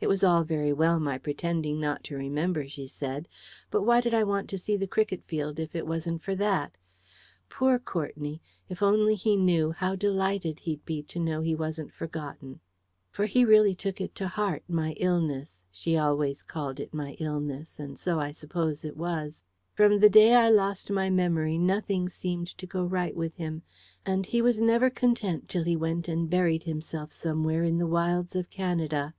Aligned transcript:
It 0.00 0.06
was 0.06 0.22
all 0.22 0.44
very 0.44 0.70
well 0.70 1.00
my 1.00 1.16
pretending 1.16 1.80
not 1.80 2.04
to 2.04 2.14
remember, 2.14 2.68
she 2.68 2.86
said; 2.86 3.26
but 3.70 3.84
why 3.84 4.02
did 4.02 4.12
I 4.12 4.22
want 4.22 4.50
to 4.50 4.58
see 4.58 4.76
the 4.76 4.86
cricket 4.86 5.24
field 5.24 5.58
if 5.58 5.74
it 5.74 5.86
wasn't 5.86 6.20
for 6.22 6.34
that? 6.34 6.76
Poor 7.48 7.78
Courtenay! 7.78 8.40
if 8.68 8.82
only 8.82 9.14
he 9.14 9.34
knew, 9.34 9.72
how 9.72 9.96
delighted 9.96 10.60
he'd 10.60 10.84
be 10.84 11.02
to 11.04 11.18
know 11.18 11.40
he 11.40 11.54
wasn't 11.54 11.90
forgotten! 11.90 12.60
For 13.12 13.24
he 13.24 13.46
really 13.46 13.74
took 13.74 13.98
it 13.98 14.14
to 14.16 14.28
heart, 14.28 14.62
my 14.68 14.92
illness 14.98 15.62
she 15.70 15.96
always 15.96 16.42
called 16.42 16.80
it 16.80 16.92
my 16.92 17.16
illness, 17.18 17.78
and 17.78 17.98
so 17.98 18.20
I 18.20 18.30
suppose 18.32 18.84
it 18.84 18.98
was. 18.98 19.42
From 19.72 20.00
the 20.00 20.10
day 20.10 20.34
I 20.34 20.50
lost 20.50 20.90
my 20.90 21.08
memory, 21.08 21.56
nothing 21.56 22.10
seemed 22.10 22.48
to 22.58 22.66
go 22.66 22.84
right 22.84 23.16
with 23.16 23.36
him; 23.36 23.62
and 24.04 24.26
he 24.26 24.42
was 24.42 24.60
never 24.60 24.90
content 24.90 25.48
till 25.48 25.64
he 25.64 25.76
went 25.76 26.08
and 26.08 26.28
buried 26.28 26.64
himself 26.64 27.10
somewhere 27.10 27.62
in 27.64 27.78
the 27.78 27.86
wilds 27.86 28.36
of 28.36 28.50
Canada. 28.50 29.14